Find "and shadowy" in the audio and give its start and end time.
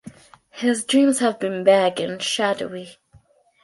1.99-2.97